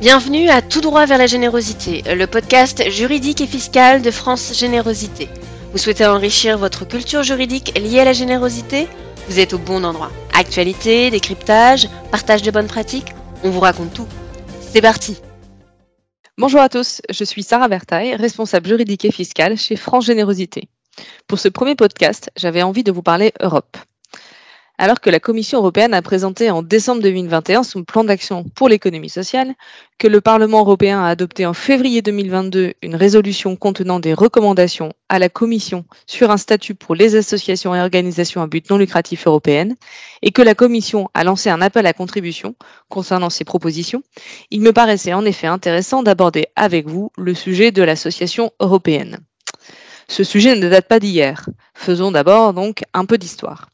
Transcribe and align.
Bienvenue 0.00 0.48
à 0.48 0.62
Tout 0.62 0.80
droit 0.80 1.04
vers 1.04 1.18
la 1.18 1.26
générosité, 1.26 2.02
le 2.06 2.26
podcast 2.26 2.88
juridique 2.90 3.42
et 3.42 3.46
fiscal 3.46 4.00
de 4.00 4.10
France 4.10 4.58
Générosité. 4.58 5.28
Vous 5.72 5.78
souhaitez 5.78 6.06
enrichir 6.06 6.56
votre 6.56 6.88
culture 6.88 7.22
juridique 7.22 7.78
liée 7.78 8.00
à 8.00 8.06
la 8.06 8.14
générosité? 8.14 8.88
Vous 9.28 9.38
êtes 9.38 9.52
au 9.52 9.58
bon 9.58 9.84
endroit. 9.84 10.10
Actualité, 10.32 11.10
décryptage, 11.10 11.86
partage 12.10 12.40
de 12.40 12.50
bonnes 12.50 12.66
pratiques, 12.66 13.12
on 13.44 13.50
vous 13.50 13.60
raconte 13.60 13.92
tout. 13.92 14.08
C'est 14.62 14.80
parti 14.80 15.18
Bonjour 16.38 16.62
à 16.62 16.70
tous, 16.70 17.02
je 17.10 17.24
suis 17.24 17.42
Sarah 17.42 17.68
Bertaille, 17.68 18.16
responsable 18.16 18.68
juridique 18.68 19.04
et 19.04 19.12
fiscale 19.12 19.58
chez 19.58 19.76
France 19.76 20.06
Générosité. 20.06 20.70
Pour 21.26 21.38
ce 21.38 21.48
premier 21.48 21.74
podcast, 21.74 22.30
j'avais 22.38 22.62
envie 22.62 22.84
de 22.84 22.90
vous 22.92 23.02
parler 23.02 23.34
Europe 23.38 23.76
alors 24.80 25.02
que 25.02 25.10
la 25.10 25.20
Commission 25.20 25.58
européenne 25.58 25.92
a 25.92 26.00
présenté 26.00 26.50
en 26.50 26.62
décembre 26.62 27.02
2021 27.02 27.64
son 27.64 27.84
plan 27.84 28.02
d'action 28.02 28.44
pour 28.54 28.66
l'économie 28.70 29.10
sociale, 29.10 29.52
que 29.98 30.08
le 30.08 30.22
Parlement 30.22 30.60
européen 30.60 31.02
a 31.02 31.08
adopté 31.08 31.44
en 31.44 31.52
février 31.52 32.00
2022 32.00 32.72
une 32.80 32.94
résolution 32.94 33.56
contenant 33.56 34.00
des 34.00 34.14
recommandations 34.14 34.94
à 35.10 35.18
la 35.18 35.28
Commission 35.28 35.84
sur 36.06 36.30
un 36.30 36.38
statut 36.38 36.74
pour 36.74 36.94
les 36.94 37.14
associations 37.14 37.74
et 37.74 37.80
organisations 37.82 38.40
à 38.40 38.46
but 38.46 38.70
non 38.70 38.78
lucratif 38.78 39.26
européennes, 39.26 39.76
et 40.22 40.30
que 40.30 40.40
la 40.40 40.54
Commission 40.54 41.10
a 41.12 41.24
lancé 41.24 41.50
un 41.50 41.60
appel 41.60 41.84
à 41.84 41.92
contribution 41.92 42.54
concernant 42.88 43.28
ces 43.28 43.44
propositions, 43.44 44.02
il 44.50 44.62
me 44.62 44.72
paraissait 44.72 45.12
en 45.12 45.26
effet 45.26 45.46
intéressant 45.46 46.02
d'aborder 46.02 46.46
avec 46.56 46.88
vous 46.88 47.12
le 47.18 47.34
sujet 47.34 47.70
de 47.70 47.82
l'association 47.82 48.50
européenne. 48.60 49.18
Ce 50.08 50.24
sujet 50.24 50.56
ne 50.56 50.70
date 50.70 50.88
pas 50.88 51.00
d'hier. 51.00 51.46
Faisons 51.74 52.12
d'abord 52.12 52.54
donc 52.54 52.80
un 52.94 53.04
peu 53.04 53.18
d'histoire. 53.18 53.68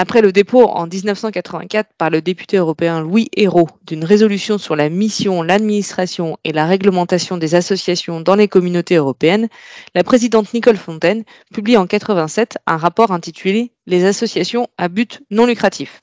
Après 0.00 0.20
le 0.22 0.30
dépôt 0.30 0.62
en 0.62 0.86
1984 0.86 1.90
par 1.98 2.08
le 2.08 2.22
député 2.22 2.56
européen 2.56 3.00
Louis 3.00 3.26
Hérault 3.36 3.66
d'une 3.84 4.04
résolution 4.04 4.56
sur 4.56 4.76
la 4.76 4.90
mission, 4.90 5.42
l'administration 5.42 6.38
et 6.44 6.52
la 6.52 6.66
réglementation 6.66 7.36
des 7.36 7.56
associations 7.56 8.20
dans 8.20 8.36
les 8.36 8.46
communautés 8.46 8.94
européennes, 8.94 9.48
la 9.96 10.04
présidente 10.04 10.54
Nicole 10.54 10.76
Fontaine 10.76 11.24
publie 11.52 11.76
en 11.76 11.88
87 11.88 12.58
un 12.68 12.76
rapport 12.76 13.10
intitulé 13.10 13.72
Les 13.88 14.04
associations 14.04 14.68
à 14.78 14.86
but 14.86 15.20
non 15.32 15.46
lucratif. 15.46 15.98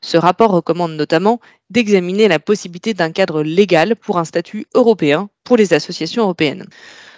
Ce 0.00 0.16
rapport 0.16 0.50
recommande 0.50 0.96
notamment 0.96 1.38
d'examiner 1.70 2.26
la 2.26 2.40
possibilité 2.40 2.92
d'un 2.92 3.12
cadre 3.12 3.44
légal 3.44 3.94
pour 3.94 4.18
un 4.18 4.24
statut 4.24 4.66
européen 4.74 5.30
pour 5.44 5.56
les 5.56 5.74
associations 5.74 6.24
européennes. 6.24 6.66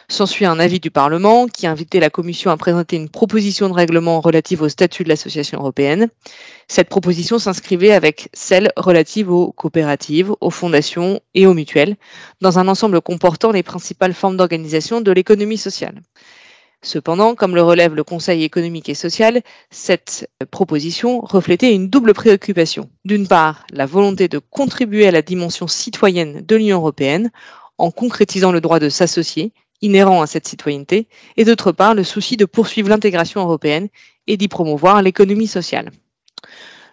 S'ensuit 0.09 0.45
un 0.45 0.59
avis 0.61 0.81
du 0.81 0.91
Parlement 0.91 1.47
qui 1.47 1.67
invitait 1.67 1.99
la 1.99 2.11
Commission 2.11 2.51
à 2.51 2.57
présenter 2.59 2.97
une 2.97 3.09
proposition 3.09 3.69
de 3.69 3.75
règlement 3.75 4.21
relative 4.21 4.61
au 4.61 4.69
statut 4.69 5.03
de 5.03 5.09
l'association 5.09 5.59
européenne. 5.59 6.09
Cette 6.69 6.91
proposition 6.91 7.39
s'inscrivait 7.39 7.93
avec 7.93 8.29
celle 8.35 8.71
relative 8.77 9.31
aux 9.31 9.53
coopératives, 9.53 10.33
aux 10.41 10.51
fondations 10.51 11.21
et 11.35 11.47
aux 11.47 11.55
mutuelles, 11.55 11.97
dans 12.43 12.59
un 12.59 12.69
ensemble 12.69 13.01
comportant 13.01 13.51
les 13.51 13.63
principales 13.63 14.13
formes 14.13 14.37
d'organisation 14.37 15.01
de 15.01 15.11
l'économie 15.11 15.57
sociale. 15.59 16.03
Cependant, 16.83 17.35
comme 17.35 17.55
le 17.55 17.63
relève 17.63 17.95
le 17.95 18.05
Conseil 18.05 18.45
économique 18.45 18.91
et 18.91 18.95
social, 18.95 19.41
cette 19.71 20.29
proposition 20.51 21.21
reflétait 21.23 21.73
une 21.75 21.89
double 21.89 22.13
préoccupation. 22.13 22.91
D'une 23.07 23.27
part, 23.27 23.65
la 23.73 23.87
volonté 23.87 24.29
de 24.29 24.39
contribuer 24.39 25.07
à 25.09 25.11
la 25.11 25.23
dimension 25.23 25.67
citoyenne 25.67 26.43
de 26.47 26.57
l'Union 26.57 26.77
européenne 26.77 27.31
en 27.79 27.91
concrétisant 27.91 28.53
le 28.53 28.61
droit 28.61 28.81
de 28.81 28.91
s'associer 28.91 29.53
inhérent 29.85 30.23
à 30.23 30.27
cette 30.27 30.49
citoyenneté, 30.49 31.09
et 31.37 31.45
d'autre 31.45 31.73
part 31.73 31.95
le 31.95 32.05
souci 32.05 32.37
de 32.37 32.47
poursuivre 32.47 32.89
l'intégration 32.89 33.43
européenne 33.43 33.89
et 34.27 34.37
d'y 34.37 34.49
promouvoir 34.49 35.03
l'économie 35.03 35.47
sociale. 35.47 35.91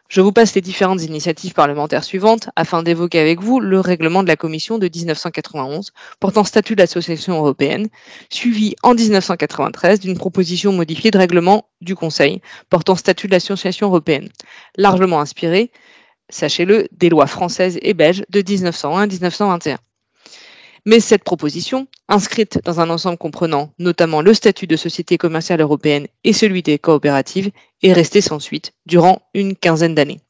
Je 0.10 0.20
vous 0.20 0.34
passe 0.34 0.56
les 0.56 0.62
différentes 0.62 1.04
initiatives 1.04 1.54
parlementaires 1.54 2.04
suivantes 2.04 2.50
afin 2.58 2.84
d'évoquer 2.84 3.20
avec 3.20 3.40
vous 3.40 3.62
le 3.62 3.80
règlement 3.80 4.24
de 4.24 4.28
la 4.28 4.36
Commission 4.36 4.78
de 4.78 4.90
1991 4.94 5.92
portant 6.20 6.44
statut 6.44 6.76
de 6.76 6.82
l'association 6.82 7.38
européenne, 7.38 7.88
suivi 8.30 8.76
en 8.84 8.94
1993 8.94 10.02
d'une 10.02 10.18
proposition 10.18 10.74
modifiée 10.74 11.12
de 11.12 11.18
règlement 11.18 11.70
du 11.80 11.96
Conseil 11.96 12.42
portant 12.70 12.98
statut 12.98 13.28
de 13.28 13.32
l'association 13.32 13.88
européenne, 13.88 14.28
largement 14.76 15.22
inspirée, 15.22 15.72
sachez-le, 16.28 16.90
des 16.92 17.08
lois 17.08 17.28
françaises 17.28 17.80
et 17.82 17.94
belges 17.94 18.26
de 18.30 18.44
1901 18.46 19.08
1921. 19.08 19.78
Mais 20.86 21.00
cette 21.00 21.24
proposition, 21.24 21.88
inscrite 22.08 22.60
dans 22.66 22.80
un 22.80 22.90
ensemble 22.90 23.18
comprenant 23.18 23.74
notamment 23.78 24.22
le 24.22 24.34
statut 24.34 24.68
de 24.68 24.76
société 24.76 25.18
commerciale 25.18 25.62
européenne 25.62 26.08
et 26.24 26.34
celui 26.34 26.64
des 26.64 26.80
coopératives, 26.80 27.52
est 27.84 27.94
restée 27.94 28.22
sans 28.22 28.40
suite 28.40 28.74
durant 28.86 29.22
une 29.34 29.56
quinzaine 29.56 29.96
d'années. 29.96 30.22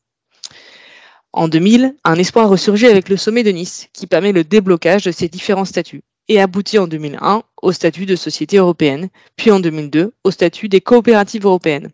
En 1.34 1.47
2000, 1.47 1.95
un 2.03 2.16
espoir 2.16 2.50
ressurgit 2.50 2.88
avec 2.88 3.07
le 3.07 3.16
sommet 3.16 3.44
de 3.44 3.51
Nice, 3.51 3.88
qui 3.94 4.07
permet 4.07 4.34
le 4.34 4.44
déblocage 4.44 5.06
de 5.06 5.11
ces 5.11 5.29
différents 5.29 5.66
statuts, 5.66 6.03
et 6.28 6.41
aboutit 6.41 6.78
en 6.78 6.88
2001 6.88 7.44
au 7.61 7.72
statut 7.72 8.06
de 8.06 8.17
société 8.17 8.57
européenne, 8.57 9.09
puis 9.38 9.51
en 9.51 9.61
2002 9.61 10.13
au 10.23 10.31
statut 10.31 10.67
des 10.67 10.81
coopératives 10.81 11.45
européennes. 11.45 11.90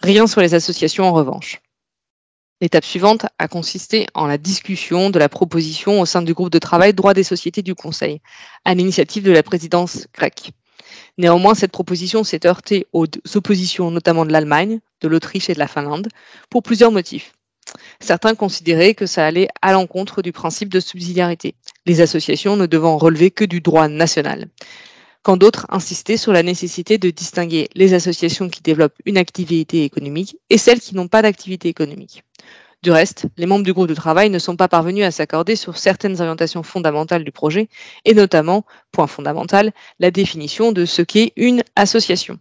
Rien 0.00 0.26
sur 0.26 0.40
les 0.40 0.54
associations 0.54 1.04
en 1.04 1.12
revanche. 1.12 1.60
L'étape 2.60 2.84
suivante 2.84 3.24
a 3.38 3.48
consisté 3.48 4.06
en 4.14 4.26
la 4.26 4.36
discussion 4.36 5.08
de 5.08 5.18
la 5.18 5.30
proposition 5.30 6.00
au 6.00 6.04
sein 6.04 6.20
du 6.20 6.34
groupe 6.34 6.50
de 6.50 6.58
travail 6.58 6.92
droit 6.92 7.14
des 7.14 7.22
sociétés 7.22 7.62
du 7.62 7.74
Conseil, 7.74 8.20
à 8.66 8.74
l'initiative 8.74 9.22
de 9.22 9.32
la 9.32 9.42
présidence 9.42 10.06
grecque. 10.12 10.50
Néanmoins, 11.16 11.54
cette 11.54 11.72
proposition 11.72 12.22
s'est 12.22 12.46
heurtée 12.46 12.86
aux 12.92 13.06
oppositions 13.34 13.90
notamment 13.90 14.26
de 14.26 14.32
l'Allemagne, 14.32 14.80
de 15.00 15.08
l'Autriche 15.08 15.48
et 15.48 15.54
de 15.54 15.58
la 15.58 15.68
Finlande, 15.68 16.08
pour 16.50 16.62
plusieurs 16.62 16.92
motifs. 16.92 17.32
Certains 17.98 18.34
considéraient 18.34 18.94
que 18.94 19.06
ça 19.06 19.24
allait 19.24 19.48
à 19.62 19.72
l'encontre 19.72 20.20
du 20.20 20.32
principe 20.32 20.68
de 20.68 20.80
subsidiarité, 20.80 21.54
les 21.86 22.02
associations 22.02 22.56
ne 22.56 22.66
devant 22.66 22.98
relever 22.98 23.30
que 23.30 23.44
du 23.44 23.62
droit 23.62 23.88
national 23.88 24.48
quand 25.22 25.36
d'autres 25.36 25.66
insistaient 25.68 26.16
sur 26.16 26.32
la 26.32 26.42
nécessité 26.42 26.98
de 26.98 27.10
distinguer 27.10 27.68
les 27.74 27.94
associations 27.94 28.48
qui 28.48 28.62
développent 28.62 28.98
une 29.04 29.18
activité 29.18 29.84
économique 29.84 30.36
et 30.48 30.58
celles 30.58 30.80
qui 30.80 30.94
n'ont 30.94 31.08
pas 31.08 31.22
d'activité 31.22 31.68
économique. 31.68 32.24
Du 32.82 32.90
reste, 32.90 33.26
les 33.36 33.44
membres 33.44 33.64
du 33.64 33.74
groupe 33.74 33.88
de 33.88 33.94
travail 33.94 34.30
ne 34.30 34.38
sont 34.38 34.56
pas 34.56 34.68
parvenus 34.68 35.04
à 35.04 35.10
s'accorder 35.10 35.54
sur 35.54 35.76
certaines 35.76 36.18
orientations 36.18 36.62
fondamentales 36.62 37.24
du 37.24 37.30
projet, 37.30 37.68
et 38.06 38.14
notamment, 38.14 38.64
point 38.90 39.06
fondamental, 39.06 39.72
la 39.98 40.10
définition 40.10 40.72
de 40.72 40.86
ce 40.86 41.02
qu'est 41.02 41.34
une 41.36 41.62
association. 41.76 42.38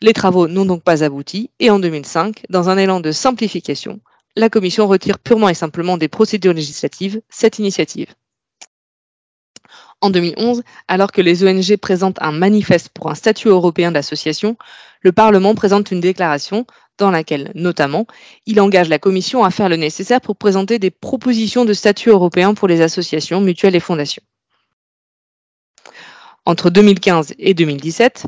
Les 0.00 0.14
travaux 0.14 0.48
n'ont 0.48 0.64
donc 0.64 0.82
pas 0.82 1.04
abouti, 1.04 1.50
et 1.60 1.70
en 1.70 1.78
2005, 1.78 2.42
dans 2.50 2.70
un 2.70 2.76
élan 2.76 2.98
de 2.98 3.12
simplification, 3.12 4.00
la 4.34 4.50
Commission 4.50 4.88
retire 4.88 5.20
purement 5.20 5.48
et 5.48 5.54
simplement 5.54 5.96
des 5.96 6.08
procédures 6.08 6.52
législatives 6.52 7.22
cette 7.30 7.60
initiative. 7.60 8.08
En 10.04 10.10
2011, 10.10 10.64
alors 10.86 11.12
que 11.12 11.22
les 11.22 11.44
ONG 11.44 11.78
présentent 11.78 12.20
un 12.20 12.30
manifeste 12.30 12.90
pour 12.90 13.10
un 13.10 13.14
statut 13.14 13.48
européen 13.48 13.90
d'association, 13.90 14.58
le 15.00 15.12
Parlement 15.12 15.54
présente 15.54 15.92
une 15.92 16.00
déclaration 16.00 16.66
dans 16.98 17.10
laquelle, 17.10 17.50
notamment, 17.54 18.06
il 18.44 18.60
engage 18.60 18.90
la 18.90 18.98
Commission 18.98 19.44
à 19.44 19.50
faire 19.50 19.70
le 19.70 19.76
nécessaire 19.76 20.20
pour 20.20 20.36
présenter 20.36 20.78
des 20.78 20.90
propositions 20.90 21.64
de 21.64 21.72
statut 21.72 22.10
européen 22.10 22.52
pour 22.52 22.68
les 22.68 22.82
associations, 22.82 23.40
mutuelles 23.40 23.76
et 23.76 23.80
fondations. 23.80 24.22
Entre 26.44 26.68
2015 26.68 27.32
et 27.38 27.54
2017, 27.54 28.26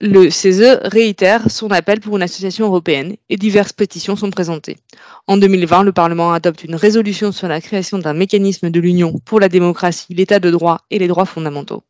le 0.00 0.30
CESE 0.30 0.78
réitère 0.82 1.50
son 1.50 1.70
appel 1.70 2.00
pour 2.00 2.16
une 2.16 2.22
association 2.22 2.66
européenne 2.66 3.16
et 3.28 3.36
diverses 3.36 3.74
pétitions 3.74 4.16
sont 4.16 4.30
présentées. 4.30 4.78
En 5.26 5.36
2020, 5.36 5.82
le 5.82 5.92
Parlement 5.92 6.32
adopte 6.32 6.64
une 6.64 6.74
résolution 6.74 7.32
sur 7.32 7.48
la 7.48 7.60
création 7.60 7.98
d'un 7.98 8.14
mécanisme 8.14 8.70
de 8.70 8.80
l'Union 8.80 9.18
pour 9.26 9.40
la 9.40 9.50
démocratie, 9.50 10.14
l'état 10.14 10.40
de 10.40 10.50
droit 10.50 10.78
et 10.90 10.98
les 10.98 11.06
droits 11.06 11.26
fondamentaux. 11.26 11.82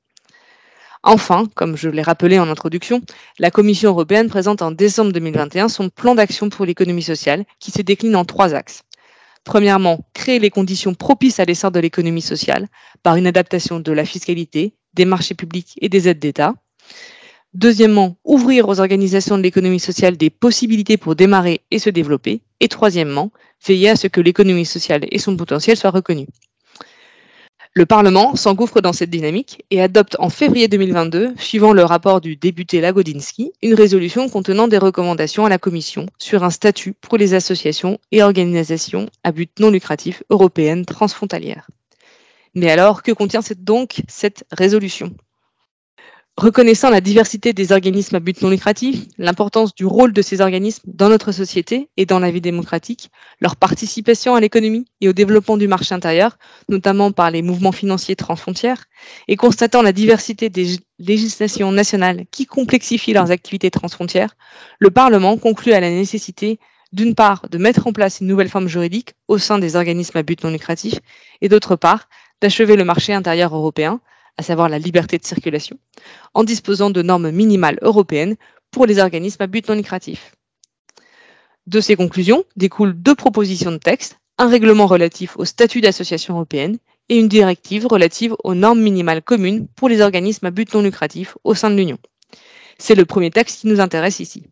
Enfin, 1.05 1.45
comme 1.55 1.77
je 1.77 1.89
l'ai 1.89 2.03
rappelé 2.03 2.41
en 2.41 2.51
introduction, 2.51 3.01
la 3.39 3.53
Commission 3.53 3.91
européenne 3.91 4.29
présente 4.29 4.61
en 4.61 4.73
décembre 4.73 5.13
2021 5.13 5.69
son 5.69 5.89
plan 5.89 6.17
d'action 6.17 6.49
pour 6.49 6.67
l'économie 6.67 7.05
sociale 7.05 7.45
qui 7.61 7.71
se 7.71 7.81
décline 7.81 8.17
en 8.17 8.25
trois 8.25 8.55
axes. 8.55 8.83
Premièrement, 9.45 10.05
créer 10.15 10.41
les 10.41 10.51
conditions 10.51 10.95
propices 10.95 11.39
à 11.39 11.45
l'essor 11.45 11.71
de 11.71 11.79
l'économie 11.79 12.23
sociale 12.23 12.67
par 13.05 13.15
une 13.15 13.29
adaptation 13.29 13.79
de 13.79 13.93
la 13.93 14.05
fiscalité, 14.05 14.75
des 14.95 15.05
marchés 15.05 15.35
publics 15.35 15.75
et 15.81 15.89
des 15.89 16.09
aides 16.09 16.19
d'État. 16.19 16.55
Deuxièmement, 17.53 18.17
ouvrir 18.25 18.69
aux 18.69 18.79
organisations 18.79 19.37
de 19.37 19.43
l'économie 19.43 19.81
sociale 19.81 20.17
des 20.17 20.31
possibilités 20.31 20.97
pour 20.97 21.17
démarrer 21.17 21.63
et 21.73 21.81
se 21.81 21.91
développer. 21.91 22.43
Et 22.61 22.69
troisièmement, 22.69 23.33
veiller 23.67 23.91
à 23.91 23.97
ce 23.97 24.07
que 24.07 24.21
l'économie 24.21 24.67
sociale 24.67 25.07
et 25.11 25.19
son 25.19 25.37
potentiel 25.37 25.77
soient 25.77 25.91
reconnus. 25.91 26.29
Le 27.73 27.87
Parlement 27.87 28.35
s'engouffre 28.35 28.81
dans 28.81 28.93
cette 28.93 29.11
dynamique 29.11 29.65
et 29.71 29.81
adopte 29.81 30.17
en 30.19 30.29
février 30.29 30.67
2022, 30.67 31.35
suivant 31.39 31.73
le 31.73 31.85
rapport 31.85 32.21
du 32.21 32.37
député 32.37 32.81
Lagodinsky, 32.81 33.53
une 33.63 33.75
résolution 33.75 34.29
contenant 34.29 34.67
des 34.67 34.79
recommandations 34.79 35.45
à 35.45 35.49
la 35.49 35.59
Commission 35.59 36.07
sur 36.19 36.43
un 36.43 36.51
statut 36.51 36.95
pour 37.01 37.17
les 37.17 37.35
associations 37.35 37.99
et 38.11 38.23
organisations 38.25 39.09
à 39.23 39.31
but 39.31 39.51
non 39.61 39.71
lucratif 39.71 40.23
européennes 40.31 40.85
transfrontalières. 40.85 41.69
Mais 42.55 42.71
alors, 42.71 43.05
que 43.05 43.13
contient 43.13 43.41
donc 43.59 44.03
cette 44.09 44.45
résolution? 44.51 45.15
Reconnaissant 46.41 46.89
la 46.89 47.03
diversité 47.03 47.53
des 47.53 47.71
organismes 47.71 48.17
à 48.17 48.19
but 48.19 48.41
non 48.41 48.49
lucratif, 48.49 49.05
l'importance 49.19 49.75
du 49.75 49.85
rôle 49.85 50.15
de 50.15 50.23
ces 50.23 50.41
organismes 50.41 50.85
dans 50.87 51.11
notre 51.11 51.33
société 51.33 51.91
et 51.99 52.07
dans 52.07 52.19
la 52.19 52.31
vie 52.31 52.41
démocratique, 52.41 53.11
leur 53.43 53.57
participation 53.57 54.35
à 54.35 54.41
l'économie 54.41 54.87
et 55.03 55.11
au 55.11 55.13
développement 55.13 55.59
du 55.59 55.69
marché 55.69 55.95
intérieur, 55.95 56.39
notamment 56.71 57.13
par 57.13 57.31
les 57.31 57.43
mouvements 57.43 57.73
financiers 57.73 58.17
transfrontières, 58.17 58.87
et 59.29 59.37
constatant 59.37 59.83
la 59.83 59.93
diversité 59.93 60.49
des 60.49 60.79
législations 60.99 61.73
nationales 61.73 62.25
qui 62.31 62.47
complexifient 62.47 63.13
leurs 63.13 63.31
activités 63.31 63.71
transfrontières, 63.71 64.35
le 64.79 64.91
Parlement 64.91 65.37
conclut 65.37 65.75
à 65.75 65.81
la 65.81 65.91
nécessité 65.91 66.59
d'une 66.91 67.15
part, 67.15 67.51
de 67.51 67.59
mettre 67.59 67.87
en 67.87 67.93
place 67.93 68.21
une 68.21 68.29
nouvelle 68.29 68.49
forme 68.49 68.67
juridique 68.67 69.13
au 69.29 69.37
sein 69.37 69.59
des 69.59 69.77
organismes 69.77 70.17
à 70.17 70.23
but 70.23 70.43
non 70.43 70.51
lucratif, 70.51 71.01
et 71.43 71.51
d'autre 71.51 71.77
part, 71.77 72.09
d'achever 72.41 72.77
le 72.77 72.85
marché 72.85 73.13
intérieur 73.13 73.55
européen, 73.55 74.01
à 74.41 74.43
savoir 74.43 74.71
la 74.71 74.79
liberté 74.79 75.19
de 75.19 75.25
circulation, 75.27 75.79
en 76.33 76.45
disposant 76.45 76.89
de 76.89 77.03
normes 77.03 77.31
minimales 77.31 77.79
européennes 77.83 78.37
pour 78.71 78.87
les 78.87 78.99
organismes 78.99 79.43
à 79.43 79.47
but 79.47 79.69
non 79.69 79.75
lucratif. 79.75 80.35
De 81.67 81.79
ces 81.83 81.95
conclusions 81.95 82.45
découlent 82.57 82.95
deux 82.95 83.15
propositions 83.15 83.71
de 83.71 83.77
texte, 83.77 84.19
un 84.39 84.49
règlement 84.49 84.87
relatif 84.87 85.37
au 85.37 85.45
statut 85.45 85.83
d'association 85.83 86.33
européenne 86.33 86.79
et 87.11 87.19
une 87.19 87.29
directive 87.29 87.87
relative 87.87 88.35
aux 88.43 88.55
normes 88.55 88.81
minimales 88.81 89.21
communes 89.21 89.69
pour 89.77 89.91
les 89.91 90.01
organismes 90.01 90.47
à 90.47 90.51
but 90.51 90.73
non 90.73 90.81
lucratif 90.81 91.37
au 91.45 91.55
sein 91.55 91.69
de 91.69 91.77
l'Union. 91.77 91.99
C'est 92.79 92.95
le 92.95 93.05
premier 93.05 93.31
texte 93.31 93.61
qui 93.61 93.67
nous 93.67 93.79
intéresse 93.79 94.21
ici. 94.21 94.45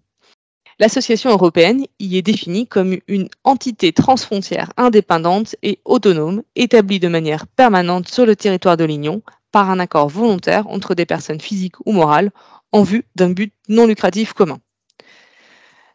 L'association 0.78 1.30
européenne 1.30 1.86
y 1.98 2.18
est 2.18 2.22
définie 2.22 2.66
comme 2.66 2.98
une 3.08 3.30
entité 3.42 3.94
transfrontière 3.94 4.70
indépendante 4.76 5.56
et 5.62 5.80
autonome 5.86 6.42
établie 6.56 7.00
de 7.00 7.08
manière 7.08 7.46
permanente 7.46 8.08
sur 8.08 8.26
le 8.26 8.36
territoire 8.36 8.76
de 8.76 8.84
l'Union 8.84 9.22
par 9.52 9.70
un 9.70 9.78
accord 9.78 10.08
volontaire 10.08 10.66
entre 10.68 10.94
des 10.94 11.06
personnes 11.06 11.40
physiques 11.40 11.76
ou 11.86 11.92
morales 11.92 12.30
en 12.72 12.82
vue 12.82 13.04
d'un 13.16 13.30
but 13.30 13.52
non 13.68 13.86
lucratif 13.86 14.32
commun. 14.32 14.58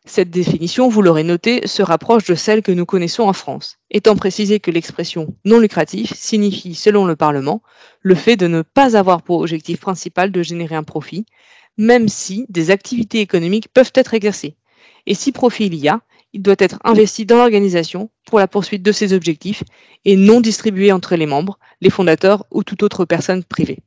Cette 0.06 0.30
définition, 0.30 0.90
vous 0.90 1.02
l'aurez 1.02 1.24
noté, 1.24 1.66
se 1.66 1.82
rapproche 1.82 2.26
de 2.26 2.36
celle 2.36 2.62
que 2.62 2.74
nous 2.74 2.86
connaissons 2.86 3.24
en 3.24 3.32
France, 3.32 3.78
étant 3.90 4.18
précisé 4.18 4.60
que 4.60 4.70
l'expression 4.70 5.34
non 5.46 5.60
lucratif 5.60 6.14
signifie, 6.14 6.76
selon 6.76 7.06
le 7.06 7.16
Parlement, 7.16 7.62
le 8.02 8.16
fait 8.16 8.36
de 8.36 8.48
ne 8.48 8.64
pas 8.64 8.98
avoir 8.98 9.22
pour 9.22 9.40
objectif 9.40 9.80
principal 9.80 10.30
de 10.32 10.44
générer 10.44 10.76
un 10.76 10.84
profit, 10.84 11.26
même 11.78 12.10
si 12.10 12.46
des 12.50 12.70
activités 12.70 13.22
économiques 13.22 13.70
peuvent 13.74 13.94
être 13.96 14.14
exercées, 14.14 14.58
et 15.06 15.16
si 15.16 15.32
profit 15.32 15.68
il 15.68 15.76
y 15.76 15.88
a, 15.88 16.02
il 16.34 16.42
doit 16.42 16.56
être 16.58 16.80
investi 16.84 17.26
dans 17.26 17.38
l'organisation 17.38 18.10
pour 18.26 18.40
la 18.40 18.48
poursuite 18.48 18.84
de 18.84 18.92
ses 18.92 19.14
objectifs 19.14 19.64
et 20.04 20.16
non 20.16 20.42
distribué 20.42 20.92
entre 20.92 21.16
les 21.16 21.28
membres, 21.28 21.60
les 21.80 21.90
fondateurs 21.90 22.46
ou 22.52 22.64
toute 22.64 22.84
autre 22.84 23.06
personne 23.06 23.44
privée. 23.44 23.80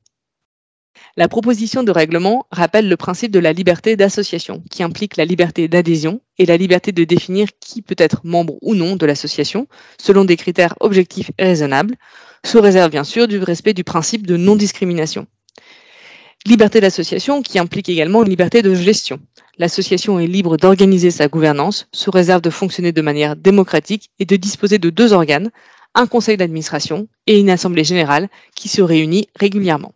La 1.16 1.28
proposition 1.28 1.82
de 1.82 1.90
règlement 1.90 2.46
rappelle 2.50 2.88
le 2.88 2.96
principe 2.96 3.30
de 3.30 3.38
la 3.38 3.52
liberté 3.52 3.96
d'association, 3.96 4.62
qui 4.70 4.82
implique 4.82 5.16
la 5.16 5.24
liberté 5.24 5.68
d'adhésion 5.68 6.20
et 6.38 6.46
la 6.46 6.56
liberté 6.56 6.92
de 6.92 7.04
définir 7.04 7.48
qui 7.60 7.82
peut 7.82 7.96
être 7.98 8.20
membre 8.24 8.56
ou 8.62 8.74
non 8.74 8.96
de 8.96 9.06
l'association, 9.06 9.66
selon 9.98 10.24
des 10.24 10.36
critères 10.36 10.74
objectifs 10.80 11.30
et 11.38 11.44
raisonnables, 11.44 11.96
sous 12.44 12.60
réserve 12.60 12.90
bien 12.90 13.04
sûr 13.04 13.28
du 13.28 13.38
respect 13.38 13.74
du 13.74 13.84
principe 13.84 14.26
de 14.26 14.36
non-discrimination. 14.36 15.26
Liberté 16.46 16.80
d'association 16.80 17.42
qui 17.42 17.58
implique 17.58 17.88
également 17.88 18.22
une 18.22 18.28
liberté 18.28 18.62
de 18.62 18.72
gestion. 18.72 19.18
L'association 19.58 20.20
est 20.20 20.28
libre 20.28 20.56
d'organiser 20.56 21.10
sa 21.10 21.26
gouvernance, 21.26 21.88
sous 21.90 22.12
réserve 22.12 22.40
de 22.40 22.50
fonctionner 22.50 22.92
de 22.92 23.02
manière 23.02 23.34
démocratique 23.34 24.10
et 24.20 24.26
de 24.26 24.36
disposer 24.36 24.78
de 24.78 24.88
deux 24.88 25.12
organes, 25.12 25.50
un 25.96 26.06
conseil 26.06 26.36
d'administration 26.36 27.08
et 27.26 27.40
une 27.40 27.50
assemblée 27.50 27.82
générale 27.82 28.28
qui 28.54 28.68
se 28.68 28.80
réunit 28.80 29.26
régulièrement. 29.34 29.90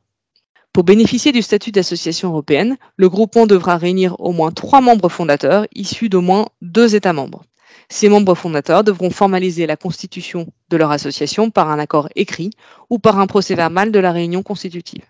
Pour 0.72 0.82
bénéficier 0.82 1.30
du 1.30 1.40
statut 1.40 1.70
d'association 1.70 2.30
européenne, 2.30 2.78
le 2.96 3.08
groupement 3.08 3.46
devra 3.46 3.76
réunir 3.76 4.16
au 4.18 4.32
moins 4.32 4.50
trois 4.50 4.80
membres 4.80 5.08
fondateurs 5.08 5.68
issus 5.76 6.08
d'au 6.08 6.20
moins 6.20 6.46
deux 6.62 6.96
États 6.96 7.12
membres. 7.12 7.44
Ces 7.88 8.08
membres 8.08 8.34
fondateurs 8.34 8.82
devront 8.82 9.10
formaliser 9.10 9.68
la 9.68 9.76
constitution 9.76 10.48
de 10.68 10.76
leur 10.76 10.90
association 10.90 11.50
par 11.50 11.70
un 11.70 11.78
accord 11.78 12.08
écrit 12.16 12.50
ou 12.88 12.98
par 12.98 13.20
un 13.20 13.28
procès 13.28 13.54
verbal 13.54 13.92
de 13.92 14.00
la 14.00 14.10
réunion 14.10 14.42
constitutive. 14.42 15.04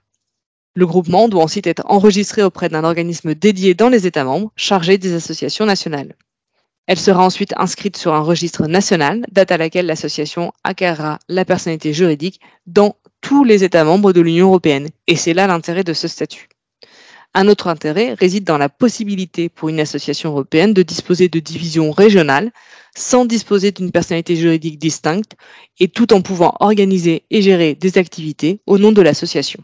Le 0.74 0.86
groupement 0.86 1.28
doit 1.28 1.42
ensuite 1.42 1.66
être 1.66 1.82
enregistré 1.86 2.42
auprès 2.42 2.68
d'un 2.68 2.84
organisme 2.84 3.34
dédié 3.34 3.74
dans 3.74 3.88
les 3.88 4.06
États 4.06 4.24
membres 4.24 4.52
chargé 4.54 4.98
des 4.98 5.14
associations 5.14 5.66
nationales. 5.66 6.14
Elle 6.86 6.98
sera 6.98 7.24
ensuite 7.24 7.54
inscrite 7.56 7.96
sur 7.96 8.14
un 8.14 8.20
registre 8.20 8.66
national, 8.66 9.24
date 9.30 9.52
à 9.52 9.56
laquelle 9.56 9.86
l'association 9.86 10.52
acquérera 10.64 11.18
la 11.28 11.44
personnalité 11.44 11.92
juridique 11.92 12.40
dans 12.66 12.96
tous 13.20 13.44
les 13.44 13.64
États 13.64 13.84
membres 13.84 14.12
de 14.12 14.20
l'Union 14.20 14.46
européenne. 14.46 14.88
Et 15.06 15.16
c'est 15.16 15.34
là 15.34 15.46
l'intérêt 15.46 15.84
de 15.84 15.92
ce 15.92 16.08
statut. 16.08 16.48
Un 17.32 17.46
autre 17.46 17.68
intérêt 17.68 18.14
réside 18.14 18.44
dans 18.44 18.58
la 18.58 18.68
possibilité 18.68 19.48
pour 19.48 19.68
une 19.68 19.78
association 19.78 20.30
européenne 20.30 20.74
de 20.74 20.82
disposer 20.82 21.28
de 21.28 21.38
divisions 21.38 21.92
régionales 21.92 22.50
sans 22.96 23.24
disposer 23.24 23.70
d'une 23.70 23.92
personnalité 23.92 24.34
juridique 24.34 24.78
distincte 24.78 25.36
et 25.78 25.86
tout 25.88 26.12
en 26.12 26.22
pouvant 26.22 26.54
organiser 26.58 27.24
et 27.30 27.40
gérer 27.40 27.76
des 27.76 27.98
activités 27.98 28.60
au 28.66 28.78
nom 28.78 28.90
de 28.90 29.02
l'association. 29.02 29.62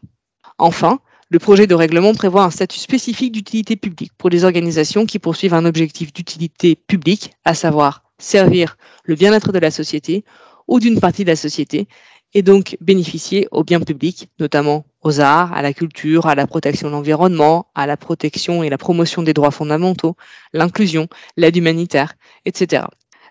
Enfin, 0.58 1.00
le 1.28 1.38
projet 1.38 1.66
de 1.66 1.74
règlement 1.74 2.14
prévoit 2.14 2.44
un 2.44 2.50
statut 2.50 2.78
spécifique 2.78 3.32
d'utilité 3.32 3.76
publique 3.76 4.12
pour 4.16 4.30
les 4.30 4.44
organisations 4.44 5.06
qui 5.06 5.18
poursuivent 5.18 5.54
un 5.54 5.64
objectif 5.64 6.12
d'utilité 6.12 6.76
publique, 6.76 7.32
à 7.44 7.54
savoir 7.54 8.04
servir 8.18 8.76
le 9.04 9.16
bien-être 9.16 9.52
de 9.52 9.58
la 9.58 9.70
société 9.70 10.24
ou 10.68 10.80
d'une 10.80 11.00
partie 11.00 11.24
de 11.24 11.30
la 11.30 11.36
société, 11.36 11.88
et 12.34 12.42
donc 12.42 12.76
bénéficier 12.80 13.48
aux 13.50 13.64
biens 13.64 13.80
publics, 13.80 14.30
notamment 14.38 14.84
aux 15.02 15.20
arts, 15.20 15.52
à 15.52 15.62
la 15.62 15.72
culture, 15.72 16.26
à 16.26 16.34
la 16.34 16.46
protection 16.46 16.88
de 16.88 16.92
l'environnement, 16.92 17.68
à 17.74 17.86
la 17.86 17.96
protection 17.96 18.62
et 18.62 18.70
la 18.70 18.78
promotion 18.78 19.22
des 19.22 19.32
droits 19.32 19.50
fondamentaux, 19.50 20.16
l'inclusion, 20.52 21.08
l'aide 21.36 21.56
humanitaire, 21.56 22.14
etc. 22.44 22.84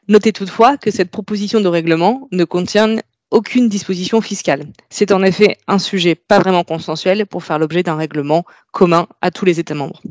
Notez 0.07 0.31
toutefois 0.31 0.77
que 0.77 0.91
cette 0.91 1.11
proposition 1.11 1.61
de 1.61 1.67
règlement 1.67 2.27
ne 2.31 2.45
contient 2.45 2.97
aucune 3.31 3.69
disposition 3.69 4.21
fiscale. 4.21 4.67
C'est 4.89 5.11
en 5.11 5.23
effet 5.23 5.57
un 5.67 5.79
sujet 5.79 6.15
pas 6.15 6.39
vraiment 6.39 6.63
consensuel 6.63 7.25
pour 7.25 7.43
faire 7.43 7.59
l'objet 7.59 7.83
d'un 7.83 7.95
règlement 7.95 8.45
commun 8.71 9.07
à 9.21 9.31
tous 9.31 9.45
les 9.45 9.59
États 9.59 9.73
membres. 9.73 10.01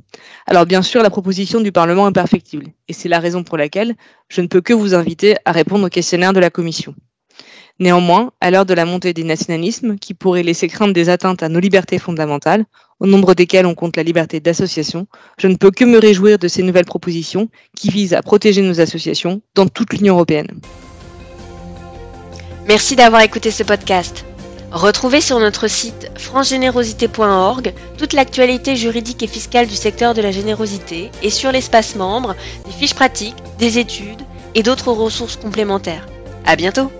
Alors 0.46 0.66
bien 0.66 0.82
sûr, 0.82 1.02
la 1.02 1.10
proposition 1.10 1.60
du 1.60 1.72
Parlement 1.72 2.08
est 2.08 2.12
perfectible, 2.12 2.66
et 2.88 2.92
c'est 2.92 3.08
la 3.08 3.20
raison 3.20 3.44
pour 3.44 3.56
laquelle 3.56 3.94
je 4.28 4.40
ne 4.40 4.46
peux 4.46 4.60
que 4.60 4.72
vous 4.72 4.94
inviter 4.94 5.36
à 5.44 5.52
répondre 5.52 5.86
au 5.86 5.90
questionnaire 5.90 6.32
de 6.32 6.40
la 6.40 6.50
Commission. 6.50 6.94
Néanmoins, 7.80 8.30
à 8.40 8.52
l'heure 8.52 8.66
de 8.66 8.74
la 8.74 8.84
montée 8.84 9.12
des 9.12 9.24
nationalismes, 9.24 9.96
qui 9.96 10.14
pourraient 10.14 10.44
laisser 10.44 10.68
craindre 10.68 10.92
des 10.92 11.08
atteintes 11.08 11.42
à 11.42 11.48
nos 11.48 11.58
libertés 11.58 11.98
fondamentales, 11.98 12.66
au 13.00 13.06
nombre 13.06 13.34
desquelles 13.34 13.66
on 13.66 13.74
compte 13.74 13.96
la 13.96 14.04
liberté 14.04 14.38
d'association, 14.38 15.08
je 15.38 15.48
ne 15.48 15.56
peux 15.56 15.72
que 15.72 15.84
me 15.84 15.98
réjouir 15.98 16.38
de 16.38 16.46
ces 16.46 16.62
nouvelles 16.62 16.84
propositions 16.84 17.48
qui 17.76 17.90
visent 17.90 18.14
à 18.14 18.22
protéger 18.22 18.62
nos 18.62 18.80
associations 18.80 19.42
dans 19.56 19.66
toute 19.66 19.92
l'Union 19.92 20.14
européenne. 20.14 20.60
Merci 22.66 22.96
d'avoir 22.96 23.20
écouté 23.20 23.50
ce 23.50 23.62
podcast. 23.62 24.24
Retrouvez 24.72 25.20
sur 25.20 25.38
notre 25.38 25.68
site 25.68 26.10
francegénérosité.org 26.16 27.74
toute 27.98 28.14
l'actualité 28.14 28.74
juridique 28.74 29.22
et 29.22 29.26
fiscale 29.26 29.66
du 29.66 29.74
secteur 29.74 30.14
de 30.14 30.22
la 30.22 30.32
générosité 30.32 31.10
et 31.22 31.30
sur 31.30 31.52
l'espace 31.52 31.94
membre 31.94 32.34
des 32.64 32.72
fiches 32.72 32.94
pratiques, 32.94 33.36
des 33.58 33.78
études 33.78 34.22
et 34.54 34.62
d'autres 34.62 34.92
ressources 34.92 35.36
complémentaires. 35.36 36.06
À 36.46 36.56
bientôt! 36.56 36.90